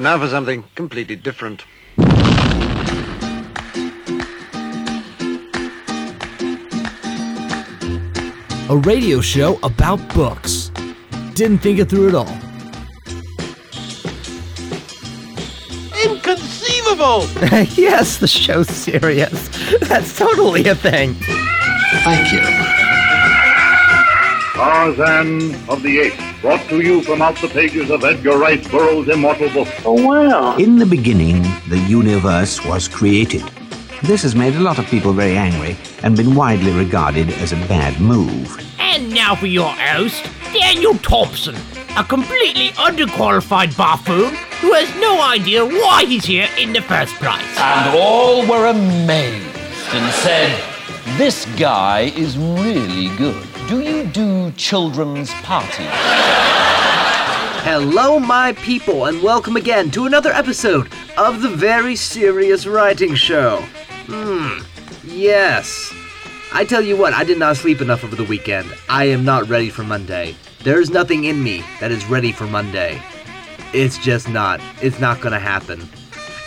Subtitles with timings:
[0.00, 1.66] And now for something completely different.
[8.70, 10.70] A radio show about books.
[11.34, 12.32] Didn't think it through at all.
[16.02, 17.26] Inconceivable!
[17.76, 19.50] yes, the show's serious.
[19.80, 21.12] That's totally a thing.
[22.04, 22.40] Thank you.
[24.54, 29.08] Tarzan of the Apes, brought to you from out the pages of Edgar Rice Burroughs'
[29.08, 29.68] immortal book.
[29.84, 30.56] Oh, wow.
[30.56, 33.42] In the beginning, the universe was created.
[34.02, 37.56] This has made a lot of people very angry and been widely regarded as a
[37.66, 38.58] bad move.
[38.78, 41.56] And now for your host, Daniel Thompson,
[41.96, 47.44] a completely underqualified buffoon who has no idea why he's here in the first place.
[47.58, 49.44] And all were amazed
[49.92, 50.58] and said,
[51.18, 53.49] This guy is really good.
[53.70, 55.86] Do you do children's parties?
[57.62, 63.58] Hello, my people, and welcome again to another episode of the Very Serious Writing Show.
[64.08, 64.64] Hmm,
[65.04, 65.94] yes.
[66.52, 68.74] I tell you what, I did not sleep enough over the weekend.
[68.88, 70.34] I am not ready for Monday.
[70.64, 73.00] There's nothing in me that is ready for Monday.
[73.72, 74.60] It's just not.
[74.82, 75.88] It's not gonna happen.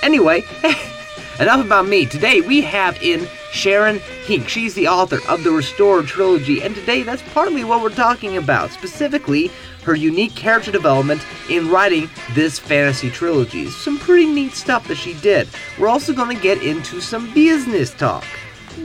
[0.01, 0.43] Anyway,
[1.39, 2.05] enough about me.
[2.05, 4.47] Today we have in Sharon Hinck.
[4.47, 8.71] She's the author of the Restored Trilogy, and today that's partly what we're talking about.
[8.71, 9.51] Specifically,
[9.83, 13.69] her unique character development in writing this fantasy trilogy.
[13.69, 15.47] Some pretty neat stuff that she did.
[15.79, 18.25] We're also going to get into some business talk.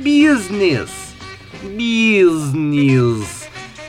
[0.02, 1.14] Business.
[1.62, 3.48] Business.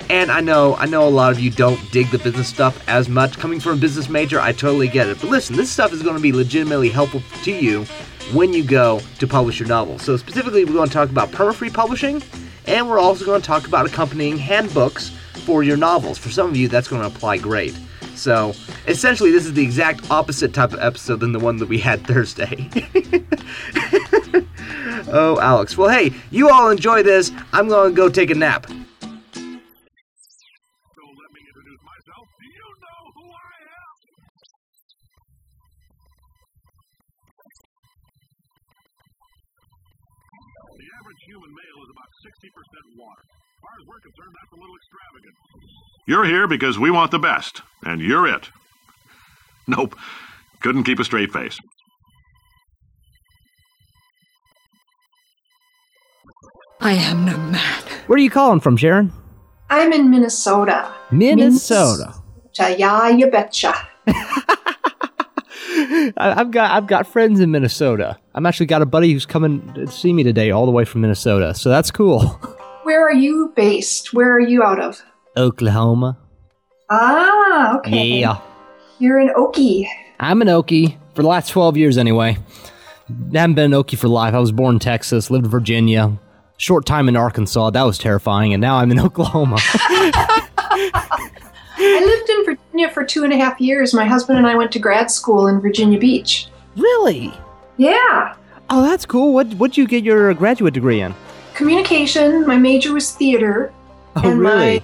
[0.10, 3.08] And I know, I know a lot of you don't dig the business stuff as
[3.08, 3.38] much.
[3.38, 5.22] Coming from a business major, I totally get it.
[5.22, 7.86] But listen, this stuff is going to be legitimately helpful to you
[8.34, 10.00] when you go to publish your novel.
[10.00, 12.22] So specifically, we're going to talk about perma-free publishing,
[12.68, 15.10] and we're also going to talk about accompanying handbooks
[15.46, 16.18] for your novels.
[16.18, 17.78] For some of you, that's going to apply great.
[18.16, 18.54] So
[18.88, 22.06] essentially, this is the exact opposite type of episode than the one that we had
[22.08, 22.70] Thursday.
[25.08, 25.78] oh, Alex.
[25.78, 27.32] Well, hey, you all enjoy this.
[27.54, 28.68] I'm going to go take a nap.
[42.98, 43.22] Water.
[43.22, 45.36] As far as we're concerned, that's a little extravagant.
[46.08, 48.50] You're here because we want the best, and you're it.
[49.68, 49.96] Nope.
[50.62, 51.60] Couldn't keep a straight face.
[56.82, 57.84] I am no man.
[58.08, 59.12] Where are you calling from, Sharon?
[59.70, 60.92] I'm in Minnesota.
[61.12, 62.16] Minnesota.
[62.58, 63.74] Minnesota, Yeah, you betcha.
[64.08, 68.18] I, I've got I've got friends in Minnesota.
[68.34, 71.02] I'm actually got a buddy who's coming to see me today, all the way from
[71.02, 71.54] Minnesota.
[71.54, 72.40] So that's cool.
[72.90, 74.16] Where are you based?
[74.16, 75.00] Where are you out of?
[75.38, 76.18] Oklahoma.
[76.90, 78.20] Ah, okay.
[78.22, 78.40] Yeah.
[78.98, 79.86] You're in Okie.
[80.20, 82.40] I'm an Okie for the last 12 years anyway.
[83.08, 84.34] I haven't been an Okie for life.
[84.34, 86.18] I was born in Texas, lived in Virginia,
[86.58, 87.70] short time in Arkansas.
[87.70, 89.58] That was terrifying, and now I'm in Oklahoma.
[89.62, 90.42] I
[91.78, 93.94] lived in Virginia for two and a half years.
[93.94, 96.48] My husband and I went to grad school in Virginia Beach.
[96.76, 97.32] really?
[97.78, 98.34] Yeah.
[98.72, 99.32] Oh, that's cool.
[99.36, 101.14] What what'd you get your graduate degree in?
[101.60, 102.48] Communication.
[102.48, 103.74] My major was theater.
[104.16, 104.80] Oh, and really?
[104.80, 104.84] My,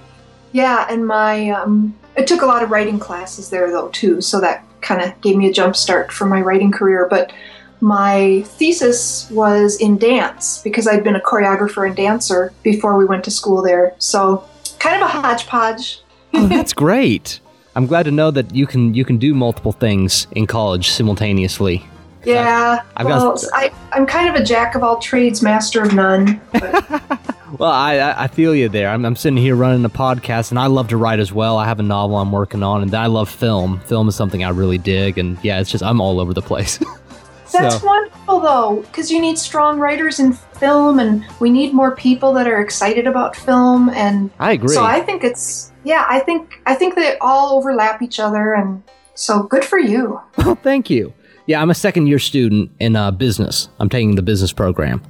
[0.52, 4.42] yeah, and my um, I took a lot of writing classes there though too, so
[4.42, 7.06] that kind of gave me a jump start for my writing career.
[7.08, 7.32] But
[7.80, 13.24] my thesis was in dance because I'd been a choreographer and dancer before we went
[13.24, 13.94] to school there.
[13.96, 14.44] So
[14.78, 16.02] kind of a hodgepodge.
[16.34, 17.40] oh, that's great.
[17.74, 21.86] I'm glad to know that you can you can do multiple things in college simultaneously.
[22.26, 22.82] Yeah.
[22.96, 26.40] Got- well, I, I'm kind of a jack of all trades, master of none.
[27.58, 28.88] Well, I I I feel you there.
[28.90, 31.56] I'm, I'm sitting here running a podcast, and I love to write as well.
[31.56, 33.78] I have a novel I'm working on, and I love film.
[33.80, 36.78] Film is something I really dig, and yeah, it's just I'm all over the place.
[37.52, 41.94] that's So- wonderful though, because you need strong writers in film, and we need more
[41.94, 43.90] people that are excited about film.
[43.90, 44.74] And I agree.
[44.74, 48.82] so I think it's yeah, I think I think they all overlap each other, and
[49.14, 50.20] so good for you.
[50.38, 51.14] Oh, thank you.
[51.46, 53.68] Yeah, I'm a second year student in uh, business.
[53.78, 55.00] I'm taking the business program.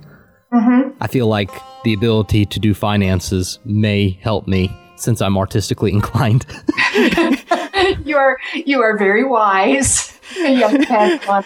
[0.52, 1.50] hmm I feel like
[1.84, 6.46] the ability to do finances may help me since I'm artistically inclined.
[8.04, 11.44] you are you are very wise, young Padawan.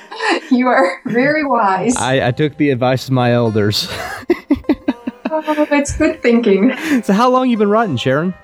[0.51, 1.97] You are very wise.
[1.97, 3.89] I, I took the advice of my elders.
[5.33, 6.75] Oh, it's good thinking.
[7.05, 8.35] so, how long you been writing, Sharon?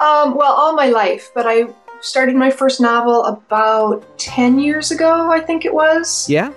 [0.00, 1.64] Um, well, all my life, but I
[2.00, 6.28] started my first novel about 10 years ago, I think it was.
[6.28, 6.52] Yeah.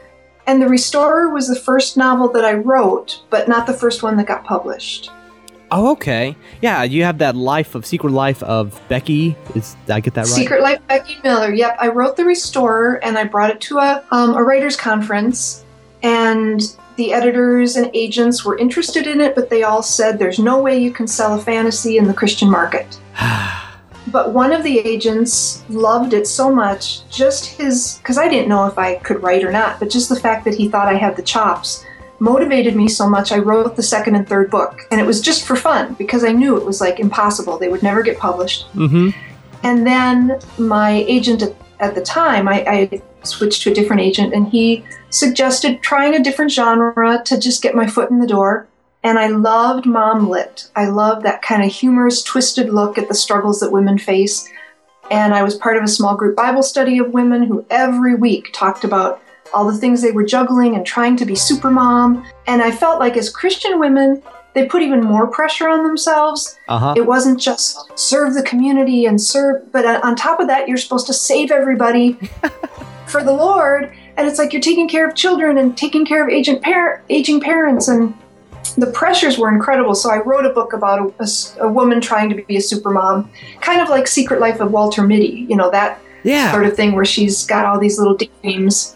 [0.47, 4.17] And The Restorer was the first novel that I wrote, but not the first one
[4.17, 5.11] that got published.
[5.73, 6.35] Oh, okay.
[6.61, 9.38] Yeah, you have that life of Secret Life of Becky.
[9.55, 10.27] Is did I get that right?
[10.27, 11.53] Secret Life Becky Miller.
[11.53, 15.63] Yep, I wrote The Restorer and I brought it to a um, a writers conference,
[16.03, 16.61] and
[16.97, 20.77] the editors and agents were interested in it, but they all said there's no way
[20.77, 22.99] you can sell a fantasy in the Christian market.
[24.11, 28.65] but one of the agents loved it so much, just his because I didn't know
[28.65, 31.15] if I could write or not, but just the fact that he thought I had
[31.15, 31.85] the chops
[32.19, 34.81] motivated me so much I wrote the second and third book.
[34.91, 37.57] And it was just for fun because I knew it was like impossible.
[37.57, 38.71] They would never get published.
[38.73, 39.09] Mm-hmm.
[39.63, 44.33] And then my agent at, at the time, I, I switched to a different agent,
[44.33, 48.67] and he suggested trying a different genre to just get my foot in the door.
[49.03, 50.69] And I loved mom lit.
[50.75, 54.48] I loved that kind of humorous, twisted look at the struggles that women face.
[55.09, 58.50] And I was part of a small group Bible study of women who every week
[58.53, 59.21] talked about
[59.53, 62.25] all the things they were juggling and trying to be super mom.
[62.48, 64.21] And I felt like as Christian women,
[64.53, 66.57] they put even more pressure on themselves.
[66.68, 66.94] Uh-huh.
[66.95, 71.07] It wasn't just serve the community and serve, but on top of that, you're supposed
[71.07, 72.13] to save everybody
[73.07, 73.94] for the Lord.
[74.18, 77.39] And it's like you're taking care of children and taking care of aging, par- aging
[77.39, 77.88] parents.
[77.88, 78.13] And
[78.77, 79.95] the pressures were incredible.
[79.95, 82.91] So I wrote a book about a, a, a woman trying to be a super
[82.91, 83.29] mom,
[83.59, 86.51] kind of like Secret Life of Walter Mitty, you know, that yeah.
[86.51, 88.95] sort of thing where she's got all these little dreams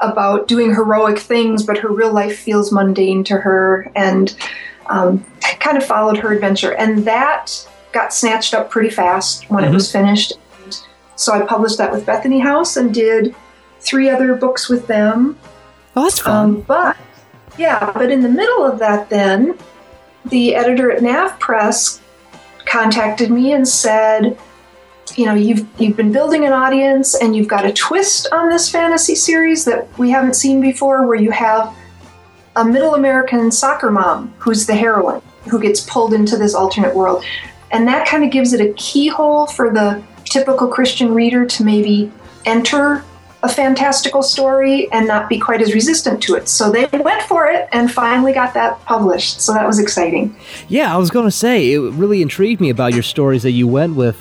[0.00, 4.36] about doing heroic things, but her real life feels mundane to her, and
[4.86, 5.24] um,
[5.60, 6.72] kind of followed her adventure.
[6.74, 9.72] And that got snatched up pretty fast when mm-hmm.
[9.72, 10.32] it was finished.
[11.16, 13.34] So I published that with Bethany House and did
[13.80, 15.38] three other books with them.
[15.94, 16.36] Oh, that's fun.
[16.36, 16.96] Um, but
[17.58, 19.58] yeah, but in the middle of that, then
[20.26, 22.00] the editor at Nav Press
[22.66, 24.38] contacted me and said,
[25.16, 28.70] you know you've you've been building an audience and you've got a twist on this
[28.70, 31.76] fantasy series that we haven't seen before where you have
[32.56, 37.24] a middle american soccer mom who's the heroine who gets pulled into this alternate world.
[37.70, 42.10] And that kind of gives it a keyhole for the typical christian reader to maybe
[42.44, 43.04] enter
[43.44, 46.48] a fantastical story and not be quite as resistant to it.
[46.48, 49.42] So they went for it and finally got that published.
[49.42, 50.34] So that was exciting.
[50.68, 53.68] Yeah, I was going to say, it really intrigued me about your stories that you
[53.68, 54.16] went with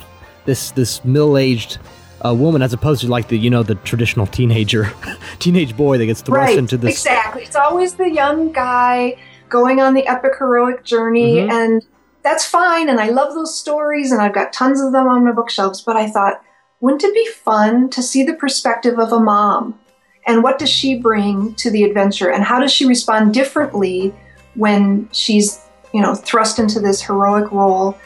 [0.45, 1.77] this this middle aged
[2.25, 4.91] uh, woman as opposed to like the you know the traditional teenager
[5.39, 9.17] teenage boy that gets thrust right, into this exactly it's always the young guy
[9.47, 11.49] going on the epic heroic journey mm-hmm.
[11.49, 11.85] and
[12.23, 15.31] that's fine and i love those stories and i've got tons of them on my
[15.31, 16.41] bookshelves but i thought
[16.83, 19.79] wouldn't it be fun to see the perspective of a mom
[20.27, 24.13] and what does she bring to the adventure and how does she respond differently
[24.55, 25.61] when she's
[25.93, 27.97] you know thrust into this heroic role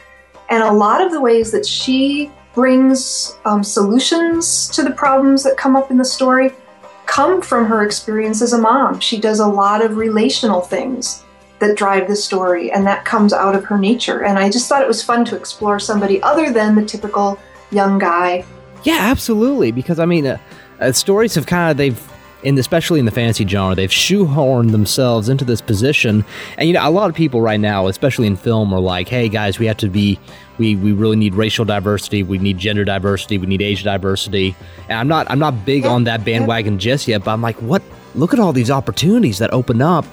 [0.48, 5.56] and a lot of the ways that she brings um, solutions to the problems that
[5.56, 6.52] come up in the story
[7.08, 9.00] come from her experience as a mom.
[9.00, 11.24] She does a lot of relational things
[11.58, 14.22] that drive the story, and that comes out of her nature.
[14.22, 17.38] And I just thought it was fun to explore somebody other than the typical
[17.72, 18.44] young guy.
[18.84, 19.72] Yeah, absolutely.
[19.72, 20.38] Because I mean, uh,
[20.80, 25.28] uh, stories have kind of they've in especially in the fantasy genre, they've shoehorned themselves
[25.28, 26.24] into this position.
[26.56, 29.28] And you know, a lot of people right now, especially in film, are like, "Hey
[29.28, 30.18] guys, we have to be,
[30.56, 34.54] we we really need racial diversity, we need gender diversity, we need age diversity."
[34.88, 37.82] And I'm not I'm not big on that bandwagon just yet, but I'm like, what?
[38.14, 40.04] Look at all these opportunities that open up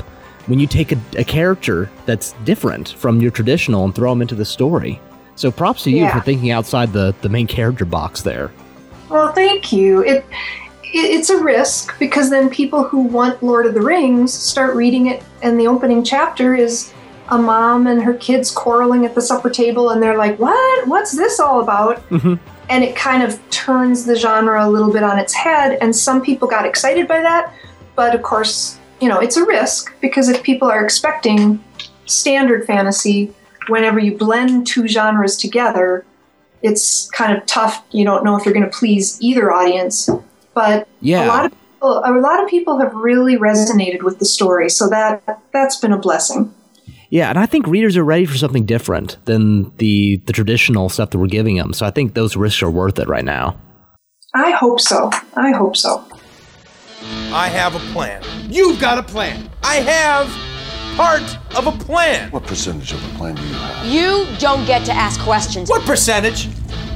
[0.47, 4.35] when you take a, a character that's different from your traditional and throw them into
[4.35, 4.99] the story.
[5.35, 6.13] So props to you Yeah.
[6.17, 8.51] for thinking outside the the main character box there.
[9.09, 10.01] Well, thank you.
[10.03, 10.25] It,
[10.83, 15.07] it it's a risk because then people who want Lord of the Rings start reading
[15.07, 16.93] it, and the opening chapter is
[17.29, 20.87] a mom and her kids quarreling at the supper table, and they're like, "What?
[20.87, 22.35] What's this all about?" Mm-hmm.
[22.69, 26.19] and it kind of turns the genre a little bit on its head and some
[26.19, 27.53] people got excited by that
[27.95, 31.63] but of course you know it's a risk because if people are expecting
[32.07, 33.31] standard fantasy
[33.67, 36.05] whenever you blend two genres together
[36.61, 40.09] it's kind of tough you don't know if you're going to please either audience
[40.53, 41.25] but Yeah.
[41.25, 44.89] a lot of people a lot of people have really resonated with the story so
[44.89, 45.21] that
[45.53, 46.53] that's been a blessing
[47.09, 51.09] Yeah, and I think readers are ready for something different than the the traditional stuff
[51.11, 51.71] that we're giving them.
[51.73, 53.55] So I think those risks are worth it right now.
[54.33, 56.03] i hope so i hope so
[57.31, 58.23] I have a plan.
[58.49, 59.49] You've got a plan.
[59.61, 60.27] I have
[60.95, 62.31] part of a plan.
[62.31, 63.85] What percentage of a plan do you have?
[63.85, 65.69] You don't get to ask questions.
[65.69, 66.47] What percentage?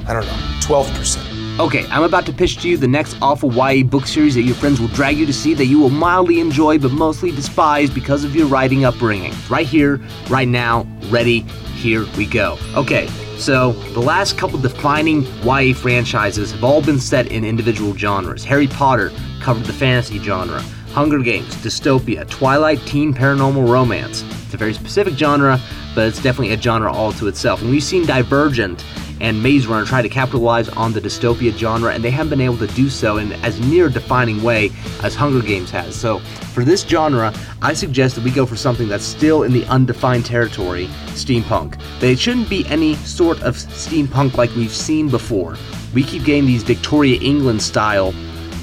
[0.07, 0.33] I don't know.
[0.61, 1.59] 12%.
[1.59, 4.55] Okay, I'm about to pitch to you the next awful YA book series that your
[4.55, 8.23] friends will drag you to see that you will mildly enjoy but mostly despise because
[8.23, 9.33] of your writing upbringing.
[9.49, 11.41] Right here, right now, ready,
[11.75, 12.57] here we go.
[12.75, 18.45] Okay, so the last couple defining YA franchises have all been set in individual genres.
[18.45, 24.23] Harry Potter covered the fantasy genre, Hunger Games, dystopia, Twilight, teen paranormal romance.
[24.45, 25.59] It's a very specific genre,
[25.93, 27.61] but it's definitely a genre all to itself.
[27.61, 28.83] And we've seen Divergent
[29.21, 32.57] and Maze Runner try to capitalize on the dystopia genre, and they haven't been able
[32.57, 34.71] to do so in as near defining way
[35.03, 35.95] as Hunger Games has.
[35.95, 36.19] So,
[36.53, 40.25] for this genre, I suggest that we go for something that's still in the undefined
[40.25, 41.79] territory steampunk.
[41.99, 45.55] But it shouldn't be any sort of steampunk like we've seen before.
[45.93, 48.13] We keep getting these Victoria England style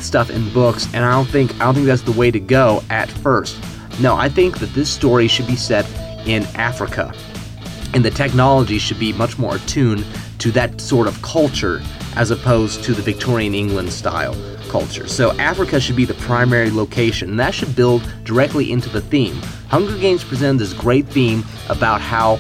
[0.03, 2.83] stuff in books, and I don't think I don't think that's the way to go
[2.91, 3.59] at first.
[4.01, 5.87] No, I think that this story should be set
[6.27, 7.13] in Africa,
[7.95, 10.05] and the technology should be much more attuned
[10.39, 11.81] to that sort of culture
[12.15, 14.35] as opposed to the Victorian England style
[14.69, 15.07] culture.
[15.07, 19.37] So Africa should be the primary location, and that should build directly into the theme.
[19.69, 22.39] Hunger Games present this great theme about how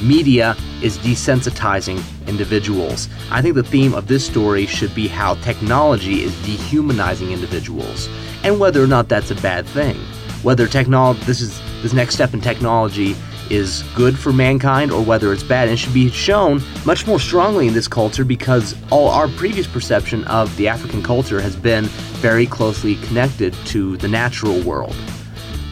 [0.00, 3.08] media is desensitizing individuals.
[3.30, 8.08] I think the theme of this story should be how technology is dehumanizing individuals,
[8.42, 9.96] and whether or not that's a bad thing.
[10.42, 13.16] Whether technology this is this next step in technology
[13.50, 15.68] is good for mankind or whether it's bad.
[15.68, 20.24] And should be shown much more strongly in this culture because all our previous perception
[20.24, 21.84] of the African culture has been
[22.20, 24.96] very closely connected to the natural world.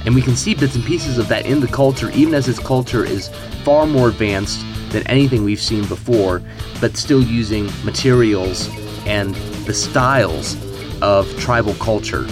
[0.04, 2.58] And we can see bits and pieces of that in the culture, even as its
[2.58, 3.28] culture is
[3.64, 6.42] far more advanced than anything we've seen before,
[6.80, 8.68] but still using materials
[9.06, 9.34] and
[9.66, 10.56] the styles
[11.02, 12.28] of tribal culture.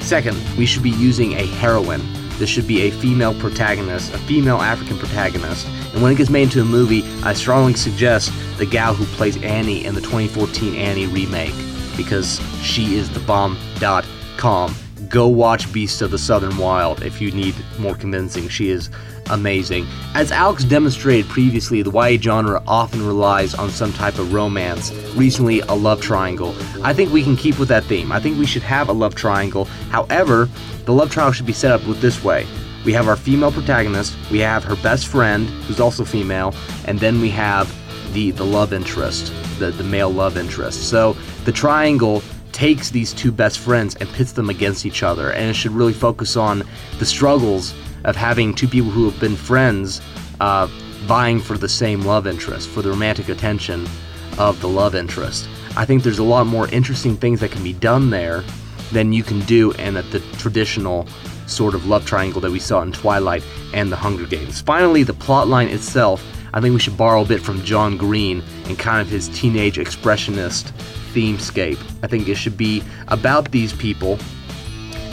[0.00, 2.02] Second, we should be using a heroine
[2.38, 5.66] this should be a female protagonist, a female African protagonist.
[5.92, 9.40] And when it gets made into a movie, I strongly suggest the gal who plays
[9.42, 11.54] Annie in the 2014 Annie remake
[11.96, 14.74] because she is the bomb.com.
[15.08, 18.48] Go watch Beasts of the Southern Wild if you need more convincing.
[18.48, 18.90] She is
[19.30, 19.86] amazing.
[20.14, 25.60] As Alex demonstrated previously, the YA genre often relies on some type of romance, recently,
[25.60, 26.54] a love triangle.
[26.82, 28.12] I think we can keep with that theme.
[28.12, 29.64] I think we should have a love triangle.
[29.90, 30.48] However,
[30.84, 32.46] the love triangle should be set up with this way.
[32.84, 37.20] We have our female protagonist, we have her best friend, who's also female, and then
[37.20, 37.74] we have
[38.12, 40.88] the, the love interest, the, the male love interest.
[40.90, 42.22] So the triangle
[42.54, 45.92] takes these two best friends and pits them against each other, and it should really
[45.92, 46.62] focus on
[46.98, 50.00] the struggles of having two people who have been friends
[50.40, 50.66] uh,
[51.02, 53.86] vying for the same love interest, for the romantic attention
[54.38, 55.48] of the love interest.
[55.76, 58.44] I think there's a lot more interesting things that can be done there
[58.92, 61.08] than you can do in the traditional
[61.46, 64.60] sort of love triangle that we saw in Twilight and The Hunger Games.
[64.60, 68.78] Finally, the plotline itself, I think we should borrow a bit from John Green and
[68.78, 70.70] kind of his teenage expressionist
[71.12, 71.82] themescape.
[72.04, 74.20] I think it should be about these people,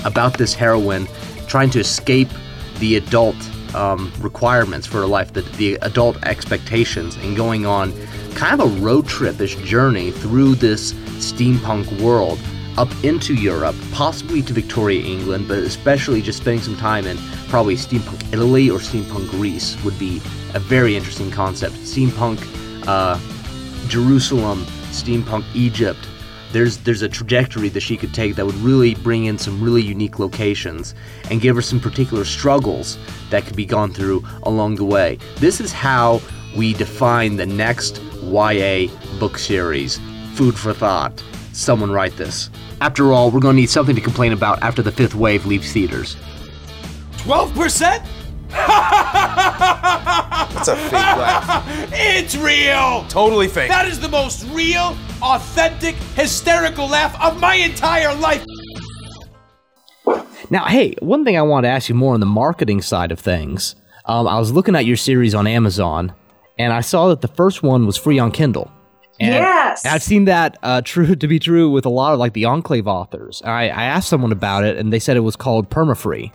[0.05, 1.07] about this heroine
[1.47, 2.29] trying to escape
[2.77, 3.35] the adult
[3.73, 7.91] um, requirements for life, the, the adult expectations, and going on
[8.35, 12.39] kind of a road trip-ish journey through this steampunk world
[12.77, 17.17] up into Europe, possibly to Victoria, England, but especially just spending some time in
[17.49, 20.21] probably steampunk Italy or steampunk Greece would be
[20.53, 21.75] a very interesting concept.
[21.75, 22.39] Steampunk
[22.87, 23.19] uh,
[23.87, 26.07] Jerusalem, steampunk Egypt,
[26.51, 29.81] there's there's a trajectory that she could take that would really bring in some really
[29.81, 30.93] unique locations
[31.29, 32.97] and give her some particular struggles
[33.29, 35.17] that could be gone through along the way.
[35.37, 36.21] This is how
[36.55, 38.87] we define the next YA
[39.19, 39.99] book series.
[40.33, 41.23] Food for thought.
[41.53, 42.49] Someone write this.
[42.79, 45.71] After all, we're going to need something to complain about after the fifth wave leaves
[45.71, 46.15] theaters.
[47.17, 48.05] 12%?
[50.49, 51.91] That's a fake laugh.
[51.93, 53.05] It's real!
[53.09, 53.69] Totally fake.
[53.69, 58.45] That is the most real, authentic, hysterical laugh of my entire life.
[60.49, 63.19] Now, hey, one thing I want to ask you more on the marketing side of
[63.19, 63.75] things.
[64.05, 66.13] Um, I was looking at your series on Amazon,
[66.59, 68.71] and I saw that the first one was free on Kindle.
[69.19, 69.85] And yes.
[69.85, 72.87] I've seen that uh, true to be true with a lot of like the Enclave
[72.87, 73.41] authors.
[73.45, 76.33] I, I asked someone about it, and they said it was called permafree.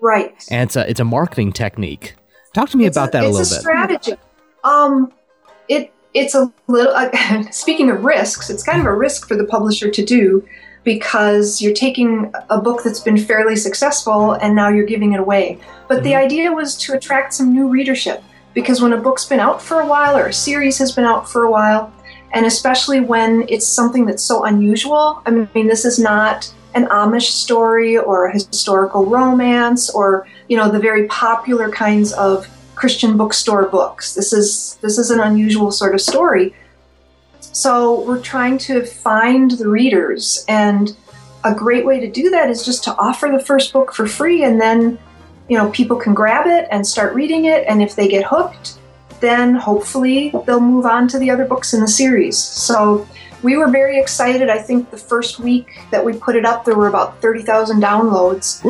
[0.00, 0.32] Right.
[0.50, 2.14] And it's a it's a marketing technique.
[2.54, 3.60] Talk to me It's about that a it's little bit.
[3.60, 4.14] strategy.
[4.62, 5.12] Um,
[5.68, 6.92] it it's a little.
[6.94, 7.10] Uh,
[7.50, 10.46] speaking of risks, it's kind of a risk for the publisher to do
[10.84, 15.58] because you're taking a book that's been fairly successful and now you're giving it away.
[15.88, 18.22] But the idea was to attract some new readership
[18.54, 21.28] because when a book's been out for a while or a series has been out
[21.28, 21.92] for a while,
[22.32, 25.22] and especially when it's something that's so unusual.
[25.26, 30.70] I mean, this is not an Amish story or a historical romance or you know
[30.70, 32.46] the very popular kinds of
[32.76, 34.14] Christian bookstore books.
[34.14, 36.54] This is this is an unusual sort of story.
[37.40, 40.96] So we're trying to find the readers, and
[41.42, 44.44] a great way to do that is just to offer the first book for free,
[44.44, 44.96] and then
[45.48, 48.78] you know people can grab it and start reading it, and if they get hooked,
[49.18, 52.38] then hopefully they'll move on to the other books in the series.
[52.38, 53.08] So
[53.42, 54.48] we were very excited.
[54.48, 58.64] I think the first week that we put it up, there were about 30,000 downloads.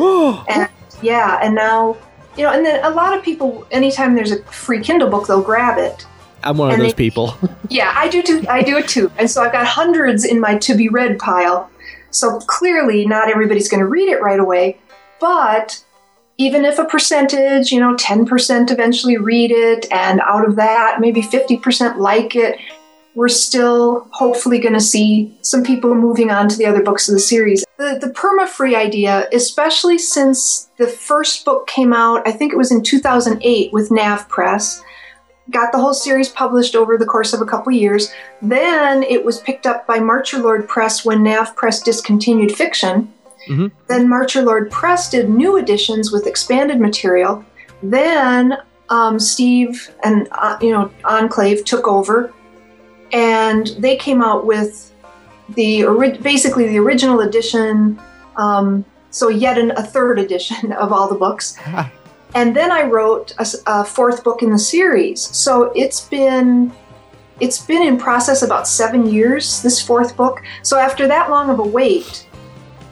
[0.49, 0.67] and
[1.01, 1.97] yeah, and now
[2.37, 5.41] you know, and then a lot of people, anytime there's a free Kindle book, they'll
[5.41, 6.05] grab it.
[6.43, 7.35] I'm one of those they- people.
[7.69, 8.45] Yeah, I do too.
[8.47, 9.11] I do it too.
[9.17, 11.69] And so I've got hundreds in my to be read pile.
[12.11, 14.77] So clearly, not everybody's going to read it right away.
[15.19, 15.83] But
[16.37, 21.21] even if a percentage, you know, 10% eventually read it, and out of that, maybe
[21.21, 22.59] 50% like it,
[23.15, 27.13] we're still hopefully going to see some people moving on to the other books of
[27.13, 27.65] the series.
[27.77, 32.57] The, the perma free idea, especially since the first book came out, I think it
[32.57, 34.83] was in 2008 with Nav Press
[35.51, 38.11] got the whole series published over the course of a couple years.
[38.41, 43.13] Then it was picked up by Marcher Lord Press when Nav Press discontinued fiction.
[43.47, 43.71] Mhm.
[43.87, 47.45] Then Marcher Lord Press did new editions with expanded material.
[47.83, 48.57] Then
[48.89, 52.33] um, Steve and uh, you know Enclave took over,
[53.11, 54.93] and they came out with
[55.49, 55.85] the
[56.21, 57.99] basically the original edition.
[58.35, 61.57] Um, so yet an, a third edition of all the books.
[62.35, 63.33] And then I wrote
[63.65, 65.21] a fourth book in the series.
[65.21, 66.73] So it's been
[67.39, 69.61] it's been in process about seven years.
[69.61, 70.43] This fourth book.
[70.61, 72.27] So after that long of a wait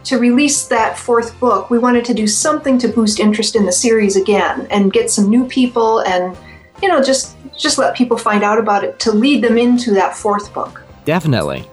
[0.05, 3.71] to release that fourth book, we wanted to do something to boost interest in the
[3.71, 6.37] series again and get some new people and
[6.81, 10.15] you know just just let people find out about it to lead them into that
[10.15, 10.83] fourth book.
[11.05, 11.67] Definitely.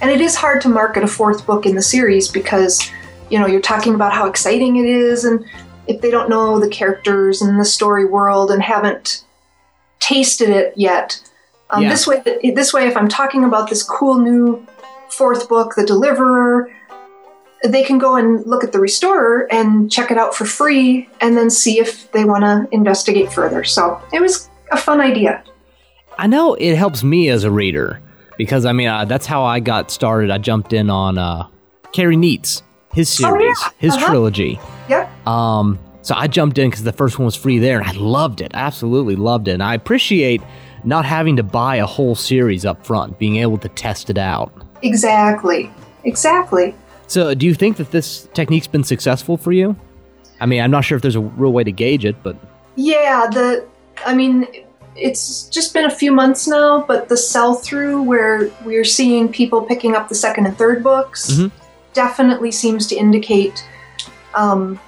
[0.00, 2.90] And it is hard to market a fourth book in the series because,
[3.30, 5.44] you know, you're talking about how exciting it is, and
[5.86, 9.24] if they don't know the characters and the story world and haven't
[9.98, 11.20] tasted it yet,
[11.70, 11.90] um, Yeah.
[11.90, 12.22] this way,
[12.54, 14.64] this way, if I'm talking about this cool new
[15.08, 16.70] fourth book, The Deliverer,
[17.64, 21.36] they can go and look at the Restorer and check it out for free, and
[21.36, 23.64] then see if they want to investigate further.
[23.64, 25.42] So it was a fun idea.
[26.18, 28.00] I know it helps me as a reader
[28.36, 30.30] because I mean uh, that's how I got started.
[30.30, 31.46] I jumped in on uh,
[31.92, 32.62] Kerry Nietz,
[32.92, 33.70] his Oh, series, yeah.
[33.78, 34.06] his Uh-huh.
[34.08, 34.60] trilogy.
[34.88, 35.26] Yep.
[35.26, 38.40] Um, so I jumped in because the first one was free there, and I loved
[38.40, 38.50] it.
[38.54, 39.52] Absolutely loved it.
[39.52, 40.42] And I appreciate
[40.82, 44.50] not having to buy a whole series up front, being able to test it out.
[44.82, 45.70] Exactly.
[46.04, 46.74] Exactly.
[47.06, 49.76] So, do you think that this technique's been successful for you?
[50.40, 52.34] I mean, I'm not sure if there's a real way to gauge it, but
[52.76, 53.66] Yeah, the
[54.06, 54.46] I mean
[54.96, 59.62] it's just been a few months now, but the sell through where we're seeing people
[59.62, 61.50] picking up the second and third books Mhm.
[61.94, 63.64] definitely seems to indicate
[64.34, 64.78] um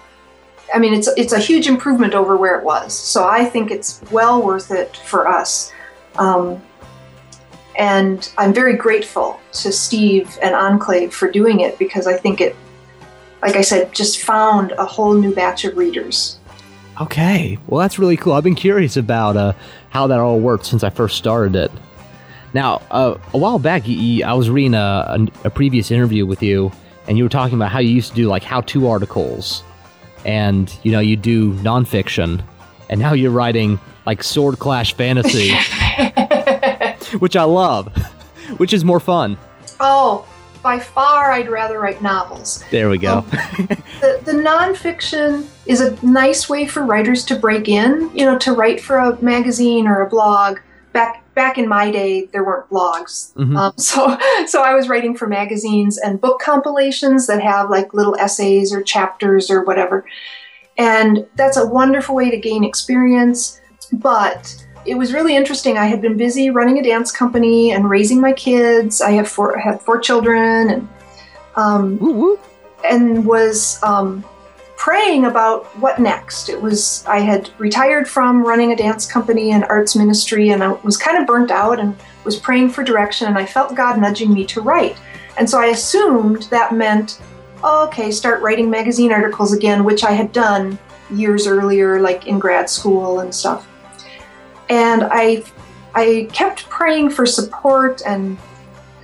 [0.74, 2.92] I mean it's it's a huge improvement over where it was.
[2.94, 5.72] So I think it's well worth it for us.
[6.18, 6.60] Um
[7.76, 12.54] and I'm very grateful to Steve and Enclave for doing it because I think it
[13.40, 16.38] like I said just found a whole new batch of readers.
[17.02, 18.32] Okay, well that's really cool.
[18.34, 19.54] I've been curious about uh,
[19.90, 21.72] how that all worked since I first started it.
[22.54, 24.78] Now, uh, a while back, you, you, I was reading a,
[25.42, 26.70] a, a previous interview with you,
[27.08, 29.64] and you were talking about how you used to do like how-to articles,
[30.24, 32.40] and you know you do nonfiction,
[32.88, 35.50] and now you're writing like sword clash fantasy,
[37.18, 37.88] which I love,
[38.58, 39.36] which is more fun.
[39.80, 40.24] Oh,
[40.62, 42.64] by far, I'd rather write novels.
[42.70, 43.22] There we go.
[44.00, 48.52] The, the nonfiction is a nice way for writers to break in, you know, to
[48.52, 50.58] write for a magazine or a blog.
[50.92, 53.56] Back back in my day, there weren't blogs, Mhm.
[53.56, 58.14] um, so so I was writing for magazines and book compilations that have like little
[58.16, 60.04] essays or chapters or whatever,
[60.76, 63.58] and that's a wonderful way to gain experience.
[63.90, 65.78] But it was really interesting.
[65.78, 69.00] I had been busy running a dance company and raising my kids.
[69.00, 70.88] I have four I have four children and
[71.54, 72.38] um,
[72.84, 74.24] and was um,
[74.76, 76.48] praying about what next.
[76.48, 80.72] It was I had retired from running a dance company and arts ministry, and I
[80.72, 83.28] was kind of burnt out and was praying for direction.
[83.28, 84.96] And I felt God nudging me to write,
[85.38, 87.20] and so I assumed that meant,
[87.62, 90.78] oh, okay, start writing magazine articles again, which I had done
[91.10, 93.68] years earlier, like in grad school and stuff.
[94.72, 95.44] And I,
[95.94, 98.38] I kept praying for support and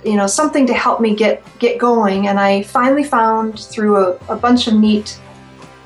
[0.03, 2.27] you know something to help me get get going.
[2.27, 5.19] And i finally found through a, a bunch of neat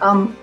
[0.02, 0.38] um,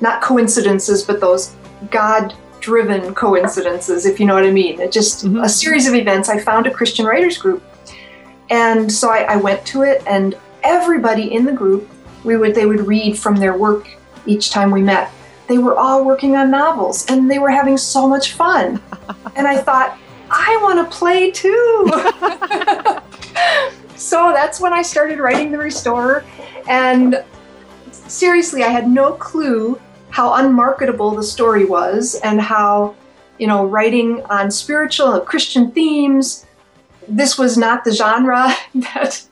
[0.00, 1.54] not coincidences but those
[1.90, 4.78] god driven coincidences if you know what i mean.
[4.78, 6.28] It just a series of events.
[6.28, 7.62] I found a christian writers group.
[8.50, 11.88] And so I, I went to it and everybody in the group
[12.24, 13.88] we would they would read from their work
[14.26, 15.10] each time we met
[15.48, 18.80] they were all working on novels and they were having so much fun
[19.36, 19.98] and i thought
[20.30, 21.90] i want to play too
[24.02, 26.24] so that's when I started writing The Restorer.
[26.68, 27.24] And
[27.92, 32.94] seriously, I had no clue how unmarketable the story was and how,
[33.38, 36.46] you know, writing on spiritual and Christian themes,
[37.08, 39.24] this was not the genre that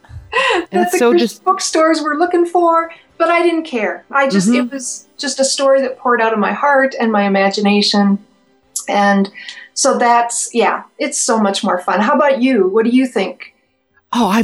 [0.70, 4.04] that the so Christian just- bookstores were looking for, but I didn't care.
[4.10, 4.56] I just Mhm.
[4.56, 8.18] it was just a story that poured out of my heart and my imagination,
[8.88, 9.30] and
[9.74, 12.00] so that's yeah, it's so much more fun.
[12.00, 12.66] How about you?
[12.68, 13.54] What do you think?
[14.12, 14.42] Oh, I,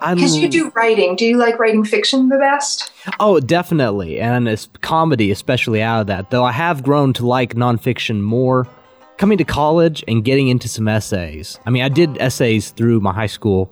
[0.00, 1.16] I Because you do writing.
[1.16, 2.92] Do you like writing fiction the best?
[3.18, 6.30] Oh, definitely, and it's comedy, especially out of that.
[6.30, 8.68] Though I have grown to like nonfiction more.
[9.16, 11.58] Coming to college and getting into some essays.
[11.66, 13.68] I mean, I did essays through my high school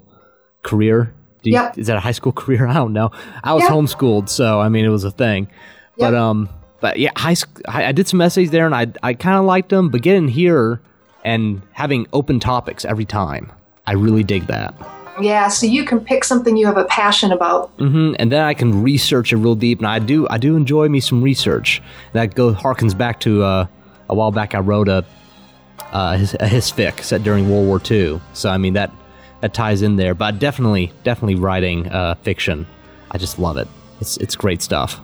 [0.64, 1.14] career.
[1.47, 1.79] Do you- Yep.
[1.79, 2.67] Is that a high school career?
[2.67, 3.11] I don't know.
[3.43, 3.73] I was Yep.
[3.73, 5.49] homeschooled, so I mean, it was a thing.
[5.99, 6.49] But um,
[6.81, 9.45] but yeah, high sc- I, I did some essays there, and I I kind of
[9.47, 9.89] liked them.
[9.89, 10.81] But getting here
[11.25, 13.51] and having open topics every time,
[13.87, 14.75] I really dig that.
[15.19, 17.75] Yeah, so you can pick something you have a passion about.
[17.79, 18.17] Mm-hmm.
[18.19, 21.01] And then I can research it real deep, and I do I do enjoy me
[21.01, 21.81] some research.
[22.13, 23.67] That go harkens back to uh,
[24.11, 24.55] a while back.
[24.55, 25.05] I wrote a
[25.93, 28.91] uh, his, a hisfic set during World War II, so I mean that
[29.40, 30.14] that ties in there.
[30.14, 32.66] But definitely definitely writing uh, fiction.
[33.11, 33.68] I just love it.
[34.01, 35.01] It's it's great stuff.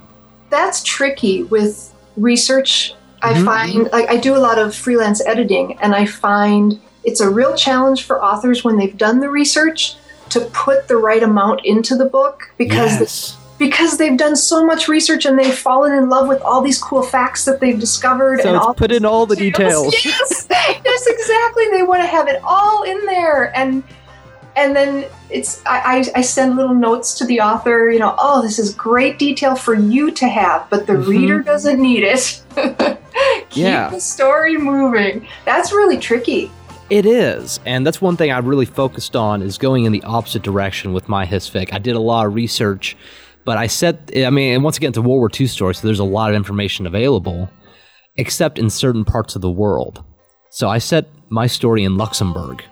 [0.51, 2.95] That's tricky with research.
[3.23, 3.45] I Mhm.
[3.45, 7.55] find like I do a lot of freelance editing, and I find it's a real
[7.55, 9.97] challenge for authors when they've done the research
[10.31, 13.37] to put the right amount into the book because Yes.
[13.59, 17.03] because they've done so much research and they've fallen in love with all these cool
[17.03, 19.95] facts that they've discovered So and all put in all the details.
[20.05, 21.65] Yes, yes, exactly.
[21.73, 23.83] They want to have it all in there, and
[24.57, 27.91] and then it's I, I send little notes to the author.
[27.91, 31.07] You know, oh, this is great detail for you to have, but the Mhm.
[31.07, 32.43] reader doesn't need it.
[33.51, 33.89] Keep Yeah.
[33.91, 35.27] the story moving.
[35.45, 36.51] That's really tricky.
[36.91, 40.43] It is, and that's one thing I really focused on is going in the opposite
[40.43, 41.73] direction with my hisfic.
[41.73, 42.97] I did a lot of research,
[43.47, 44.11] but I set.
[44.15, 46.29] I mean, and once again, it's a World War II story, so there's a lot
[46.29, 47.49] of information available,
[48.19, 50.05] except in certain parts of the world.
[50.51, 52.63] So I set my story in Luxembourg.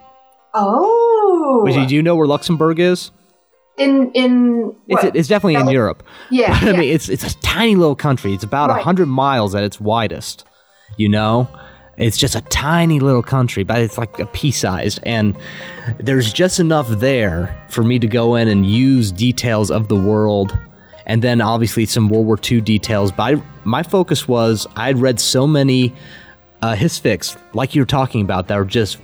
[0.53, 1.00] Oh,
[1.59, 3.11] Which, do you know where Luxembourg is?
[3.77, 6.03] in in It's, it's definitely in Europe.
[6.29, 8.33] Yeah, But, I mean, it's it's a tiny little country.
[8.33, 8.83] It's about a Right.
[8.83, 10.45] hundred miles at its widest.
[10.97, 11.47] You know,
[11.97, 15.35] it's just a tiny little country, but it's like a pea-sized, and
[15.99, 20.57] there's just enough there for me to go in and use details of the world,
[21.05, 23.11] and then obviously some World War II details.
[23.11, 25.93] But I, my focus was I'd read so many
[26.61, 28.97] uh, hisfics, like you were talking about, that were just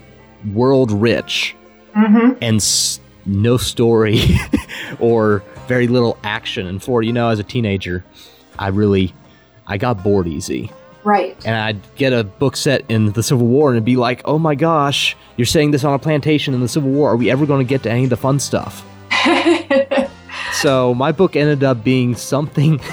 [0.53, 1.55] world rich
[1.97, 2.37] Mm-hmm.
[2.41, 4.21] and s- no story
[4.99, 6.67] or very little action.
[6.67, 8.03] And for you know, as a teenager,
[8.59, 9.13] I really
[9.65, 10.71] I got bored easy.
[11.03, 11.37] Right.
[11.45, 14.37] And I'd get a book set in the Civil War and it'd be like, oh
[14.37, 17.11] my gosh, you're saying this on a plantation in the Civil War.
[17.11, 18.85] Are we ever going to get to any of the fun stuff?
[20.53, 22.79] so my book ended up being something.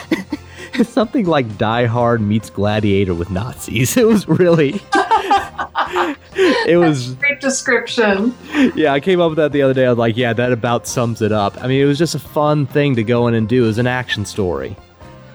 [0.82, 3.96] Something like Die Hard meets Gladiator with Nazis.
[3.96, 4.82] It was really.
[6.66, 8.34] it was a Great description.
[8.74, 9.86] yeah, I came up with that the other day.
[9.86, 11.62] I was like, yeah, that about sums it up.
[11.62, 13.64] I mean, it was just a fun thing to go in and do.
[13.64, 14.76] It was an action story.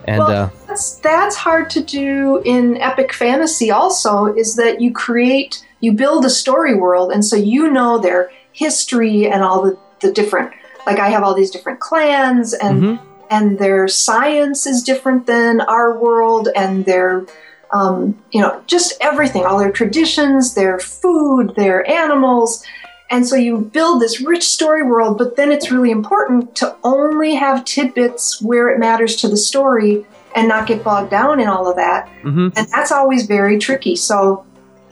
[0.06, 3.70] And well, uh, that's that's hard to do in epic fantasy.
[3.72, 8.32] Also, is that you create, you build a story world, and so you know their
[8.54, 10.52] history and all the the different.
[10.88, 13.00] Like I have all these different clans, and Mhm.
[13.30, 17.26] and their science is different than our world, and their
[17.72, 22.64] um, you know just everything, all their traditions, their food, their animals.
[23.12, 27.34] And so you build this rich story world, but then it's really important to only
[27.34, 30.06] have tidbits where it matters to the story
[30.36, 32.08] and not get bogged down in all of that.
[32.22, 32.54] mhm.
[32.56, 33.96] And that's always very tricky.
[33.96, 34.46] So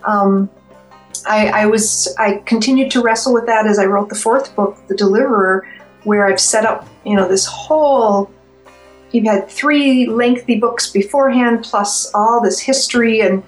[0.03, 0.49] um,
[1.27, 4.77] I, I was I continued to wrestle with that as I wrote the fourth book,
[4.87, 5.67] The Deliverer,
[6.03, 8.31] where I've set up you know this whole.
[9.11, 13.43] You've had three lengthy books beforehand, plus all this history and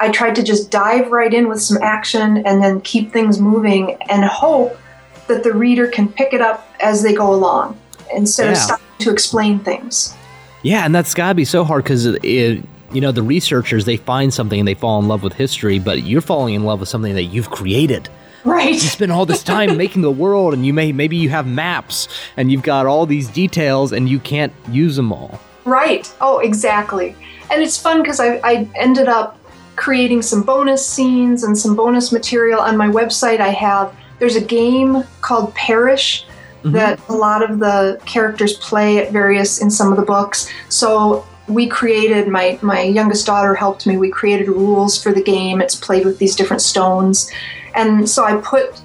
[0.00, 3.94] I tried to just dive right in with some action and then keep things moving
[4.08, 4.78] and hope
[5.26, 7.78] that the reader can pick it up as they go along
[8.14, 10.14] instead of stopping to explain things.
[10.62, 13.96] yeah, and that's got to be so hard because it, you know, the researchers they
[13.96, 16.88] find something and they fall in love with history, but you're falling in love with
[16.88, 18.08] something that you've created.
[18.44, 18.74] Right.
[18.74, 22.08] You spend all this time making the world, and you may maybe you have maps
[22.36, 25.40] and you've got all these details, and you can't use them all.
[25.64, 26.12] Right.
[26.20, 27.14] Oh, exactly.
[27.50, 29.38] And it's fun because I, I ended up
[29.76, 33.40] creating some bonus scenes and some bonus material on my website.
[33.40, 36.24] I have there's a game called Parish
[36.62, 36.72] mm-hmm.
[36.72, 40.50] that a lot of the characters play at various in some of the books.
[40.68, 43.96] So we created my my youngest daughter helped me.
[43.96, 45.60] We created rules for the game.
[45.60, 47.30] It's played with these different stones,
[47.78, 48.80] and so I put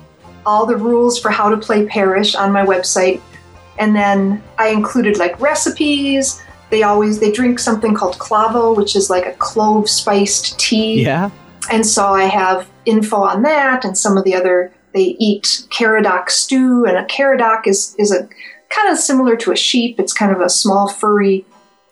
[0.46, 3.22] all the rules for how to play Parish on my website
[3.80, 6.42] and then I included like recipes.
[6.70, 11.04] They always they drink something called clavo, which is like a clove spiced tea.
[11.04, 11.30] Yeah.
[11.72, 16.30] And so I have info on that and some of the other they eat caradoc
[16.30, 18.30] stew, and a caradoc is is a
[18.70, 20.00] kind of similar to a sheep.
[20.00, 21.46] It's kind of a small, furry,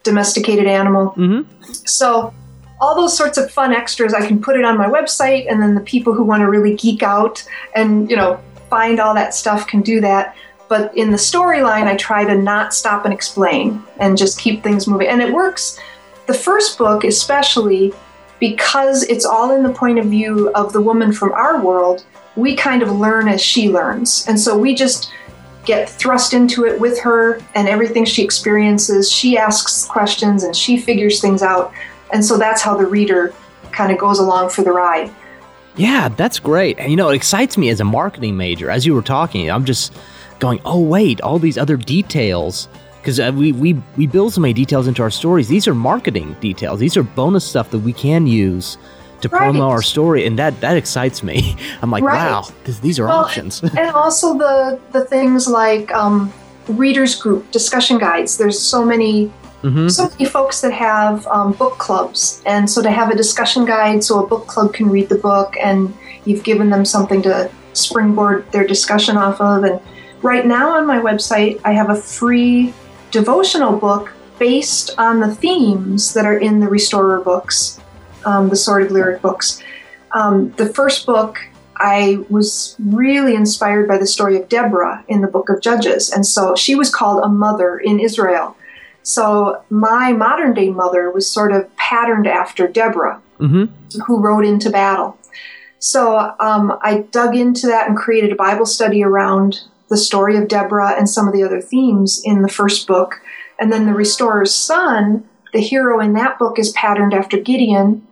[0.03, 1.11] domesticated animal.
[1.17, 1.51] Mm-hmm.
[1.85, 2.33] So
[2.81, 5.75] all those sorts of fun extras, I can put it on my website, and then
[5.75, 9.67] the people who want to really geek out and you know find all that stuff
[9.67, 10.35] can do that.
[10.67, 14.87] But in the storyline, I try to not stop and explain and just keep things
[14.87, 15.79] moving, and it works.
[16.25, 17.93] The first book, especially
[18.39, 22.03] because it's all in the point of view of the woman from our world,
[22.35, 24.25] we kind of learn as she learns.
[24.27, 25.11] And so we just
[25.65, 29.11] get thrust into it with her and everything she experiences.
[29.11, 31.71] She asks questions and she figures things out.
[32.13, 33.33] And so that's how the reader
[33.71, 35.11] kind of goes along for the ride.
[35.77, 36.77] Yeah, that's great.
[36.79, 38.69] And you know, it excites me as a marketing major.
[38.69, 39.93] As you were talking, I'm just
[40.39, 42.67] going, oh, wait, all these other details
[43.01, 45.47] because uh, we, we we build so many details into our stories.
[45.47, 46.79] These are marketing details.
[46.79, 48.77] These are bonus stuff that we can use
[49.21, 49.53] to Right.
[49.53, 51.55] promo our story, and that that excites me.
[51.81, 52.29] I'm like, Right.
[52.31, 53.63] wow, this, these are Well, options.
[53.77, 56.31] and also the the things like um,
[56.67, 58.37] readers group discussion guides.
[58.37, 59.31] There's so many
[59.63, 59.91] Mhm.
[59.91, 64.03] so many folks that have um, book clubs, and so to have a discussion guide
[64.03, 65.93] so a book club can read the book, and
[66.25, 69.63] you've given them something to springboard their discussion off of.
[69.63, 69.79] And
[70.21, 72.73] right now on my website, I have a free
[73.11, 77.79] devotional book based on the themes that are in the Restorer books,
[78.25, 79.61] um, the of Lyric books.
[80.13, 81.37] Um, the first book,
[81.77, 86.11] I was really inspired by the story of Deborah in the book of Judges.
[86.11, 88.55] And so she was called a mother in Israel.
[89.03, 93.99] So my modern day mother was sort of patterned after Deborah, mm-hmm.
[94.01, 95.17] who rode into battle.
[95.79, 100.47] So um, I dug into that and created a Bible study around the story of
[100.47, 103.21] Deborah and some of the other themes in the first book.
[103.59, 108.07] And then the Restorer's son, the hero in that book, is patterned after Gideon,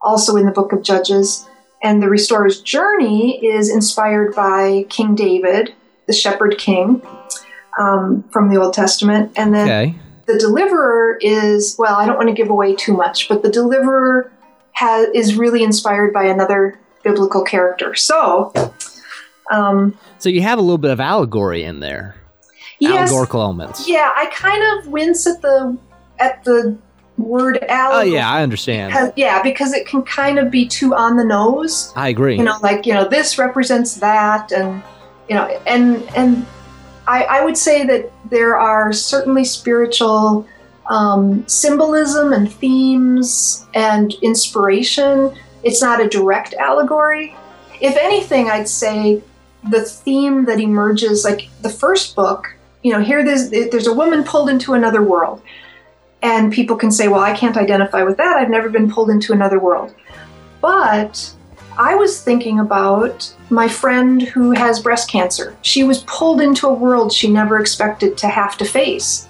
[0.00, 1.48] also in the book of Judges.
[1.82, 5.74] And the Restorer's journey is inspired by King David,
[6.06, 7.02] the shepherd king
[7.78, 9.32] um, from the Old Testament.
[9.36, 9.94] And then Okay.
[10.32, 14.30] The deliverer is well i don't want to give away too much but the deliverer
[14.72, 18.52] has, is really inspired by another biblical character so
[19.52, 22.14] um, So you have a little bit of allegory in there,
[22.78, 23.88] yes, allegorical elements.
[23.88, 25.76] yeah i kind of wince at the
[26.18, 26.76] at the
[27.18, 28.10] word allegory.
[28.12, 28.92] Oh yeah, I understand.
[28.92, 32.36] because, yeah because it can kind of be too on the nose I agree.
[32.36, 34.82] you know like you know this represents that and
[35.28, 36.46] you know and and
[37.06, 40.46] i i would say that there are certainly spiritual
[40.88, 45.36] um, symbolism and themes and inspiration.
[45.62, 47.34] It's not a direct allegory.
[47.80, 49.22] If anything i'd say
[49.70, 54.24] the theme that emerges like the first book you know here there's there's a woman
[54.24, 55.42] pulled into another world.
[56.22, 58.36] And people can say well i can't identify with that.
[58.36, 59.94] I've never been pulled into another world.
[60.60, 61.34] But
[61.80, 65.56] I was thinking about my friend who has breast cancer.
[65.62, 69.26] She was pulled into a world she never expected to have to face.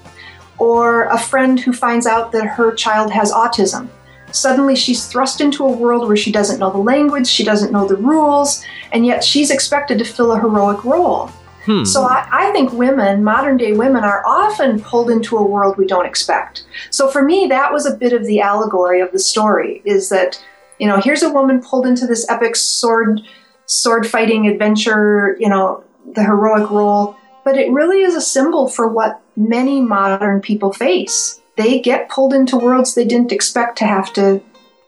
[0.58, 3.88] Or a friend who finds out that her child has autism.
[4.32, 7.86] Suddenly she's thrust into a world where she doesn't know the language, she doesn't know
[7.86, 11.30] the rules, and yet she's expected to fill a heroic role.
[11.66, 11.84] Hmm.
[11.84, 15.86] So I, I think women, modern day women, are often pulled into a world we
[15.86, 16.64] don't expect.
[16.90, 20.42] So for me, that was a bit of the allegory of the story is that,
[20.80, 23.20] you know, here's a woman pulled into this epic sword
[23.66, 28.88] sword fighting adventure, you know, the heroic role, but it really is a symbol for
[28.88, 31.40] what many modern people face.
[31.56, 34.40] They get pulled into worlds they didn't expect to have to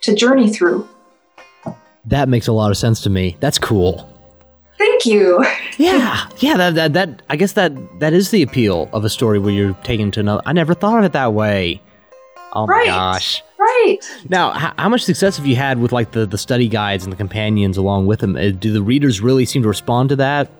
[0.03, 0.89] to journey through.
[2.07, 3.37] That makes a lot of sense to me.
[3.39, 4.09] That's cool.
[4.79, 5.45] Thank you.
[5.79, 6.57] Yeah, yeah.
[6.59, 9.73] That, that that I guess that that is the appeal of a story where you're
[9.85, 10.43] taken to another.
[10.45, 11.81] I never thought of it that way.
[12.53, 12.87] Oh Right.
[12.87, 13.43] my gosh.
[13.85, 13.99] Right.
[14.29, 17.13] Now, how, how much success have you had with like the the study guides and
[17.13, 18.37] the companions along with them?
[18.37, 20.51] Uh, Do the readers really seem to respond to that?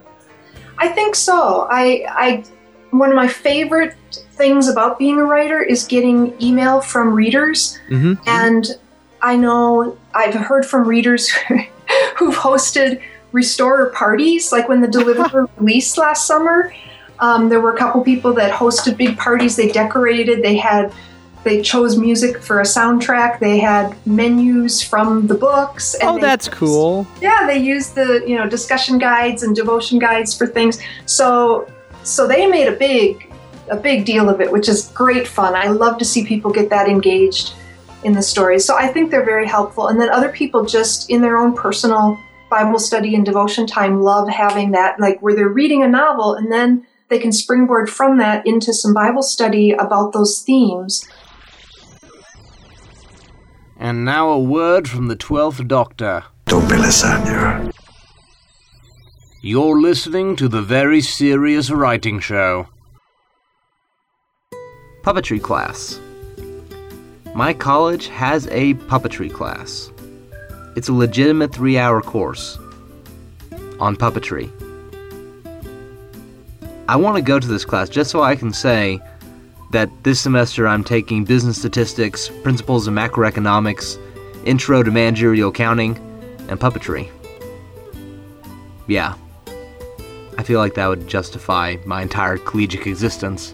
[0.77, 1.67] I think so.
[1.71, 2.43] I, I,
[2.91, 3.95] one of my favorite
[4.33, 8.13] things about being a writer is getting email from readers, Mm-hmm.
[8.27, 8.65] and
[9.21, 11.29] I know I've heard from readers
[12.17, 16.73] who've hosted restorer parties, like when the Deliverer released last summer.
[17.19, 19.55] Um, there were a couple people that hosted big parties.
[19.55, 20.41] They decorated.
[20.43, 20.91] They had.
[21.43, 23.39] They chose music for a soundtrack.
[23.39, 25.93] They had menus from the books.
[25.95, 27.05] And Oh, that's cool.
[27.21, 31.67] yeah they used the you know discussion guides and devotion guides for things so
[32.03, 33.31] so they made a big
[33.71, 36.69] a big deal of it which is great fun i love to see people get
[36.69, 37.53] that engaged
[38.03, 41.21] in the stories so i think they're very helpful and then other people just in
[41.21, 45.81] their own personal bible study and devotion time love having that like where they're reading
[45.83, 50.41] a novel and then they can springboard from that into some bible study about those
[50.41, 51.07] themes
[53.83, 56.23] And now a word from the Twelfth Doctor.
[56.45, 57.69] Don't be lasagna.
[59.41, 62.69] You're listening to the Very Serious Writing Show.
[65.01, 65.99] Puppetry class.
[67.35, 69.91] My college has a puppetry class.
[70.77, 72.57] It's a legitimate three hour course
[73.81, 74.49] on puppetry.
[76.87, 79.01] I want to go to this class just so I can say
[79.73, 83.99] that this semester I'm taking business statistics, principles of macroeconomics,
[84.45, 85.97] intro to managerial accounting,
[86.47, 87.11] and puppetry.
[88.87, 89.15] Yeah.
[90.37, 93.53] I feel like that would justify my entire collegiate existence.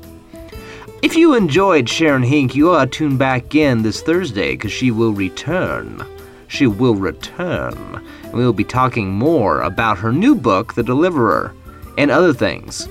[1.01, 4.91] If you enjoyed Sharon Hinck, you ought to tune back in this Thursday because she
[4.91, 6.05] will return.
[6.47, 8.05] She will return.
[8.23, 11.53] And we will be talking more about her new book, The Deliverer,
[11.97, 12.87] and other things.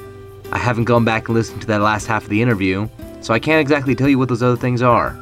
[0.52, 2.88] I haven't gone back and listened to that last half of the interview,
[3.20, 5.16] so I can't exactly tell you what those other things are.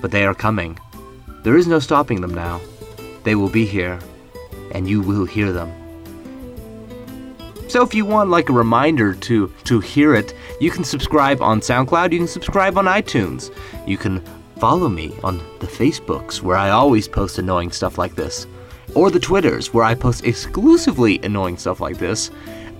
[0.00, 0.78] But they are coming.
[1.42, 2.60] There is no stopping them now.
[3.24, 3.98] They will be here,
[4.72, 5.72] and you will hear them.
[7.68, 11.60] So if you want like a reminder to to hear it, you can subscribe on
[11.60, 13.54] SoundCloud, you can subscribe on iTunes.
[13.86, 14.22] You can
[14.58, 18.46] follow me on the Facebooks where I always post annoying stuff like this,
[18.94, 22.30] or the Twitters where I post exclusively annoying stuff like this,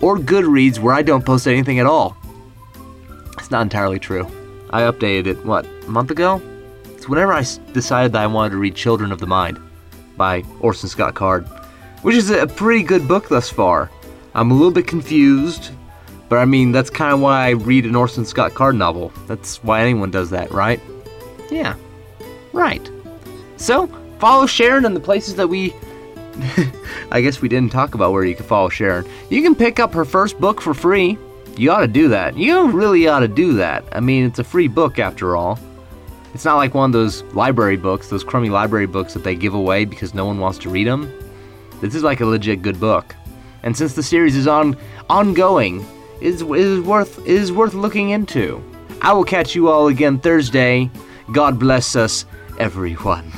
[0.01, 2.17] or Goodreads where I don't post anything at all.
[3.39, 4.27] It's not entirely true.
[4.71, 6.41] I updated it what, a month ago?
[6.95, 9.59] It's whenever I decided that I wanted to read Children of the Mind
[10.17, 11.47] by Orson Scott Card,
[12.03, 13.91] which is a pretty good book thus far.
[14.35, 15.71] I'm a little bit confused,
[16.29, 19.13] but I mean, that's kind of why I read an Orson Scott Card novel.
[19.27, 20.81] That's why anyone does that, right?
[21.51, 21.75] Yeah,
[22.53, 22.89] right.
[23.57, 25.75] So, follow Sharon in the places that we.
[27.11, 29.05] I guess we didn't talk about where you can follow Sharon.
[29.31, 31.19] You can pick up her first book for free.
[31.61, 32.37] You ought to do that.
[32.37, 33.85] You really ought to do that.
[33.93, 35.59] I mean, it's a free book after all.
[36.33, 39.55] It's not like one of those library books, those crummy library books that they give
[39.55, 41.13] away because no one wants to read them.
[41.81, 43.15] This is like a legit good book
[43.63, 44.77] and since the series is on
[45.09, 45.85] ongoing,
[46.21, 48.63] is is worth is worth looking into.
[49.03, 50.91] I will catch you all again Thursday.
[51.33, 52.27] God bless us,
[52.59, 53.33] everyone.